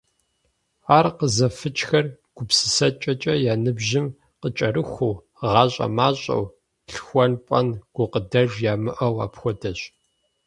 Ар 0.97 1.07
къызэфыкӀхэр 1.17 2.05
гупсысэкӀэкӀэ 2.35 3.33
я 3.51 3.53
ныбжьым 3.63 4.07
къыкӀэрыхуу, 4.41 5.15
гъащӀэ 5.51 5.87
мащӀэу, 5.95 6.45
лъхуэн-пӀэн 6.93 7.67
гукъыдэж 7.95 8.49
ямыӀэу 8.73 9.15
апхуэдэщ. 9.25 9.79